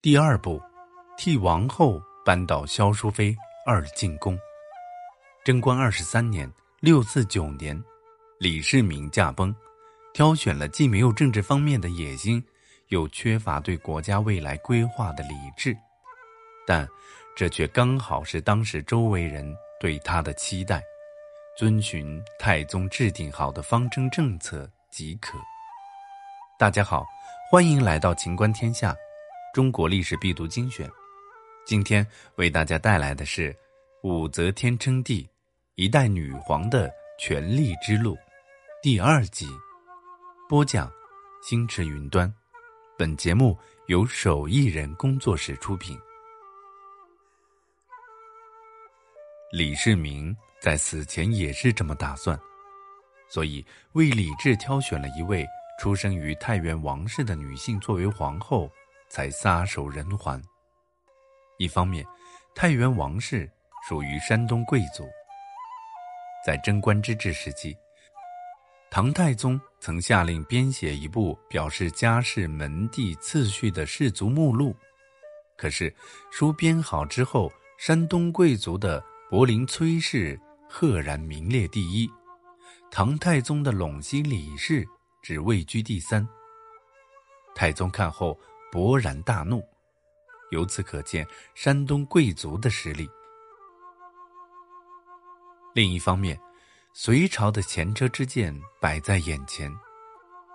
[0.00, 0.62] 第二步，
[1.16, 4.38] 替王后扳倒萧淑妃二进宫。
[5.44, 7.76] 贞观二十三年（六四九年），
[8.38, 9.52] 李世民驾崩，
[10.14, 12.40] 挑选了既没有政治方面的野心，
[12.90, 15.76] 又缺乏对国家未来规划的李治，
[16.64, 16.88] 但
[17.36, 20.80] 这却刚好是当时周围人对他的期待，
[21.56, 25.36] 遵循太宗制定好的方针政策即可。
[26.56, 27.04] 大家好，
[27.50, 28.94] 欢迎来到秦观天下。
[29.58, 30.88] 中国历史必读精选，
[31.66, 32.06] 今天
[32.36, 33.52] 为大家带来的是
[34.04, 35.28] 武则天称帝，
[35.74, 36.88] 一代女皇的
[37.18, 38.16] 权力之路
[38.80, 39.48] 第二集。
[40.48, 40.88] 播讲：
[41.42, 42.32] 星驰云端。
[42.96, 45.98] 本节目由手艺人工作室出品。
[49.50, 52.38] 李世民在死前也是这么打算，
[53.28, 55.44] 所以为李治挑选了一位
[55.80, 58.70] 出生于太原王氏的女性作为皇后。
[59.08, 60.42] 才撒手人寰。
[61.58, 62.06] 一方面，
[62.54, 63.50] 太原王氏
[63.88, 65.08] 属于山东贵族，
[66.46, 67.76] 在贞观之治时期，
[68.90, 74.74] 唐太宗曾下令编写一部表示家世门第次序的氏族目录。
[75.56, 75.92] 可是，
[76.30, 82.08] 书编好之后，山东贵族的柏林崔氏赫然名列第一，
[82.90, 84.86] 唐太宗的陇西李氏
[85.22, 86.24] 只位居第三。
[87.54, 88.38] 太宗看后。
[88.70, 89.66] 勃然大怒，
[90.50, 93.08] 由此可见山东贵族的实力。
[95.74, 96.38] 另一方面，
[96.92, 99.72] 隋朝的前车之鉴摆在眼前，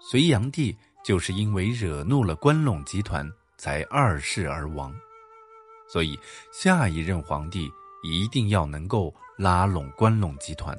[0.00, 4.94] 隋炀帝就是因为惹怒了关陇集团，才二世而亡。
[5.88, 6.18] 所以，
[6.52, 7.70] 下一任皇帝
[8.02, 10.76] 一定要能够拉拢关陇集团。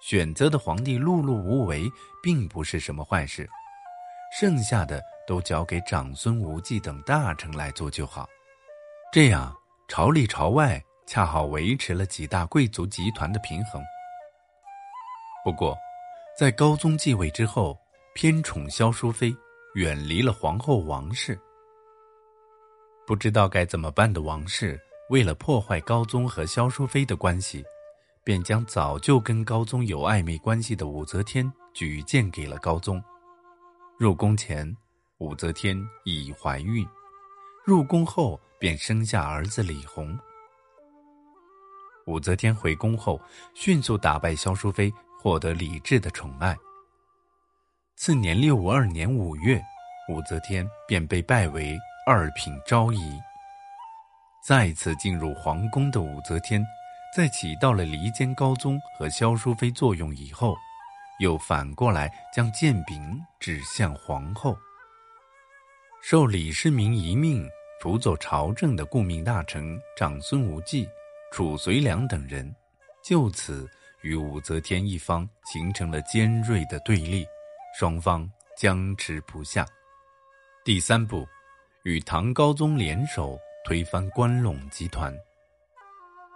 [0.00, 1.90] 选择的皇帝碌碌无为，
[2.22, 3.48] 并不是什么坏事。
[4.38, 5.02] 剩下的。
[5.30, 8.28] 都交给长孙无忌等大臣来做就好，
[9.12, 9.56] 这样
[9.86, 13.80] 朝里朝外恰好维持了几大贵族集团的平衡。
[15.44, 15.78] 不过，
[16.36, 17.78] 在高宗继位之后，
[18.12, 19.32] 偏宠萧淑妃，
[19.76, 21.38] 远离了皇后王氏。
[23.06, 27.64] 不知道该怎么办的王氏，为了破坏高宗和萧淑妃的关系，
[28.24, 33.00] 便将早就跟高宗有暧昧关系的武则天举荐给了高宗。
[33.96, 34.76] 入宫前。
[35.20, 36.88] 武则天已怀孕，
[37.62, 40.18] 入宫后便生下儿子李弘。
[42.06, 43.20] 武则天回宫后，
[43.52, 46.56] 迅速打败萧淑妃，获得李治的宠爱。
[47.96, 49.62] 次年六五二年五月，
[50.08, 53.20] 武则天便被拜为二品昭仪。
[54.42, 56.64] 再次进入皇宫的武则天，
[57.14, 60.56] 在起到了离间高宗和萧淑妃作用以后，
[61.18, 64.56] 又反过来将剑柄指向皇后。
[66.02, 70.88] 受李世民遗命辅佐朝政的顾命大臣长孙无忌、
[71.30, 72.52] 褚遂良等人，
[73.04, 73.68] 就此
[74.02, 77.26] 与武则天一方形成了尖锐的对立，
[77.78, 79.66] 双方僵持不下。
[80.64, 81.28] 第三步，
[81.84, 85.14] 与唐高宗联手推翻关陇集团。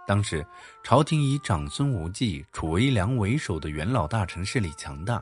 [0.07, 0.45] 当时，
[0.83, 5.21] 朝廷以长孙无忌、褚遂良为首的元老大臣势力强大，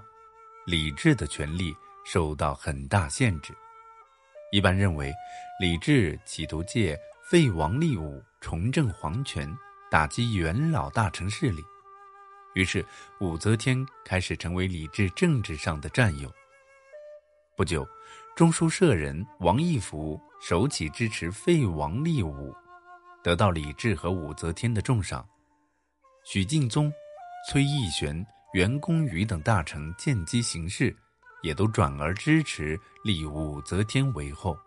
[0.66, 1.74] 李治的权力
[2.04, 3.54] 受到很大限制。
[4.53, 5.12] 一般认为，
[5.59, 9.52] 李治企图借废王立武，重振皇权，
[9.90, 11.64] 打击元老大臣势力。
[12.53, 12.86] 于是，
[13.19, 16.31] 武则天开始成为李治政治上的战友。
[17.58, 17.84] 不久，
[18.36, 22.53] 中书舍人王义福首起支持废王立武，
[23.24, 25.28] 得到李治和武则天的重赏。
[26.25, 26.94] 许敬宗、
[27.50, 30.96] 崔义玄、袁公瑜等大臣见机行事。
[31.44, 34.58] 也都转而支持立武则天为后。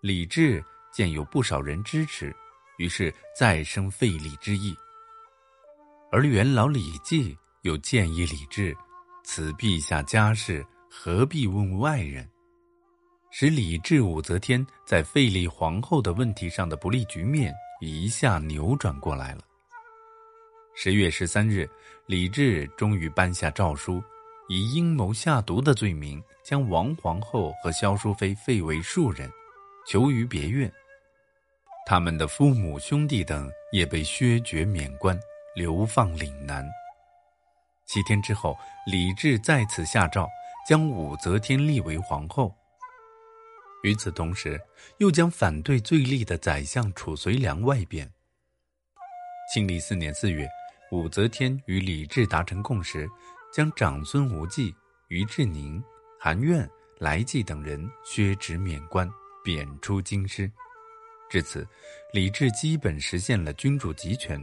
[0.00, 2.34] 李治见有不少人支持，
[2.78, 4.74] 于是再生废立之意。
[6.10, 8.76] 而元老李绩又建议李治
[9.22, 12.28] ：“此陛下家事，何必问外人？”
[13.30, 19.42] 使李治、武则天在废立皇后的问题上的不利局面一下扭转过来了。
[20.74, 21.68] 十月十三日，
[22.06, 24.02] 李治终于颁下诏书。
[24.48, 29.30] 以阴谋下毒的罪名，将王皇后和萧淑妃废为庶人，
[29.88, 30.72] 囚于别院。
[31.84, 35.18] 他们的父母兄弟等也被削爵免官，
[35.54, 36.64] 流放岭南。
[37.86, 38.56] 七天之后，
[38.86, 40.28] 李治再次下诏，
[40.68, 42.54] 将武则天立为皇后。
[43.82, 44.60] 与此同时，
[44.98, 48.10] 又将反对最厉的宰相褚遂良外贬。
[49.52, 50.48] 庆历四年四月，
[50.90, 53.08] 武则天与李治达成共识。
[53.52, 54.74] 将长孙无忌、
[55.08, 55.82] 于志宁、
[56.18, 59.10] 韩苑、来济等人削职免官，
[59.42, 60.50] 贬出京师。
[61.28, 61.66] 至此，
[62.12, 64.42] 李治基本实现了君主集权。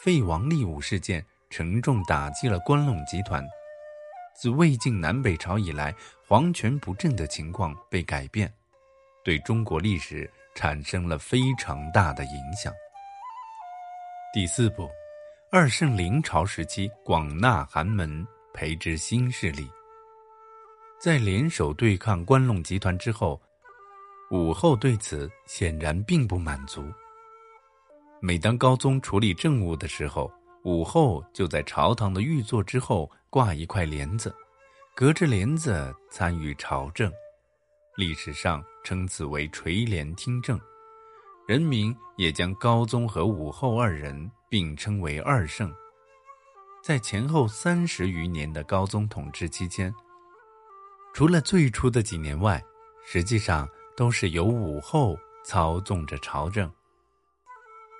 [0.00, 3.42] 废王立武事件沉重打击了关陇集团。
[4.34, 5.94] 自魏晋南北朝以来，
[6.26, 8.52] 皇权不正的情况被改变，
[9.22, 12.72] 对中国历史产生了非常大的影响。
[14.32, 14.90] 第四步，
[15.50, 19.68] 二圣临朝时期广纳寒门，培植新势力。
[20.98, 23.38] 在联手对抗关陇集团之后，
[24.30, 26.82] 武后对此显然并不满足。
[28.20, 34.34] 每当高宗处理政务的时候，武后就在朝堂的御座之后挂一块帘子，
[34.94, 37.12] 隔着帘子参与朝政。
[37.96, 40.58] 历史上称此为垂帘听政，
[41.46, 45.70] 人民也将高宗和武后二人并称为二圣。
[46.84, 49.90] 在前后三十余年的高宗统治期间，
[51.14, 52.62] 除了最初的几年外，
[53.06, 53.66] 实际上
[53.96, 55.16] 都是由武后
[55.46, 56.70] 操纵着朝政。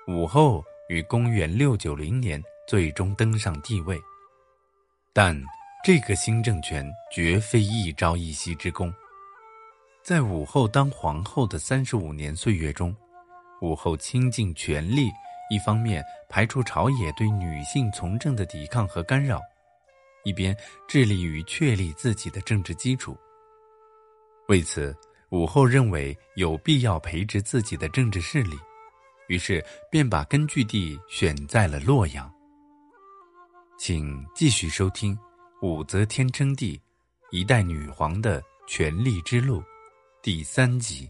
[0.07, 3.99] 武后于公元六九零年最终登上帝位，
[5.11, 5.35] 但
[5.83, 8.93] 这个新政权绝非一朝一夕之功。
[10.03, 12.95] 在武后当皇后的三十五年岁月中，
[13.61, 15.09] 武后倾尽全力，
[15.49, 19.41] 一方面排除朝野对女性从政的抵抗和干扰，
[20.23, 20.55] 一边
[20.87, 23.15] 致力于确立自己的政治基础。
[24.47, 24.95] 为此，
[25.29, 28.57] 武后认为有必要培植自己的政治势力。
[29.27, 32.31] 于是便把根据地选在了洛阳。
[33.77, 35.17] 请继续收听
[35.67, 36.79] 《武则天称帝，
[37.31, 39.59] 一代女皇的权力之路》
[40.21, 41.09] 第三集。